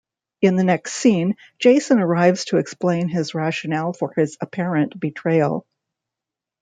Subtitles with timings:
[0.41, 5.67] In the next scene Jason arrives to explain his rationale for his apparent betrayal.